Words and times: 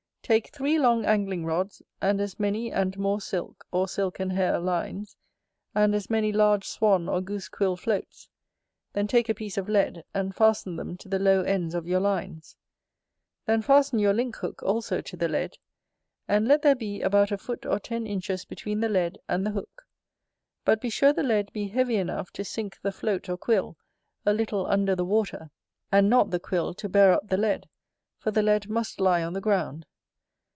Take 0.23 0.53
three 0.55 0.79
long 0.79 1.03
angling 1.03 1.43
rods; 1.43 1.81
and 2.01 2.21
as 2.21 2.39
many 2.39 2.71
and 2.71 2.97
more 2.97 3.19
silk, 3.19 3.65
or 3.69 3.85
silk 3.89 4.17
and 4.21 4.31
hair, 4.31 4.59
lines; 4.59 5.17
and 5.75 5.93
as 5.93 6.09
many 6.09 6.31
large 6.31 6.63
swan 6.65 7.09
or 7.09 7.19
goose 7.19 7.49
quill 7.49 7.75
floats. 7.75 8.29
Then 8.93 9.07
take 9.07 9.27
a 9.27 9.33
piece 9.33 9.57
of 9.57 9.67
lead, 9.67 10.05
and 10.13 10.33
fasten 10.33 10.77
them 10.77 10.95
to 10.99 11.09
the 11.09 11.19
low 11.19 11.41
ends 11.41 11.75
of 11.75 11.85
your 11.85 11.99
lines: 11.99 12.55
then 13.45 13.61
fasten 13.61 13.99
your 13.99 14.13
link 14.13 14.37
hook 14.37 14.63
also 14.63 15.01
to 15.01 15.17
the 15.17 15.27
lead; 15.27 15.57
and 16.29 16.47
let 16.47 16.61
there 16.61 16.75
be 16.75 17.01
about 17.01 17.33
a 17.33 17.37
foot 17.37 17.65
or 17.65 17.77
ten 17.77 18.07
inches 18.07 18.45
between 18.45 18.79
the 18.79 18.87
lead 18.87 19.17
and 19.27 19.45
the 19.45 19.51
hook: 19.51 19.85
but 20.63 20.79
be 20.79 20.89
sure 20.89 21.11
the 21.11 21.23
lead 21.23 21.51
be 21.51 21.67
heavy 21.67 21.97
enough 21.97 22.31
to 22.31 22.45
sink 22.45 22.79
the 22.83 22.93
float 22.93 23.27
or 23.27 23.35
quill, 23.35 23.75
a 24.25 24.31
little 24.31 24.65
under 24.65 24.95
the 24.95 25.03
water; 25.03 25.51
and 25.91 26.09
not 26.09 26.31
the 26.31 26.39
quill 26.39 26.73
to 26.73 26.87
bear 26.87 27.11
up 27.11 27.27
the 27.27 27.35
lead, 27.37 27.67
for 28.17 28.31
the 28.31 28.43
lead 28.43 28.69
must 28.69 29.01
lie 29.01 29.23
on 29.25 29.33
the 29.33 29.41
ground. 29.41 29.85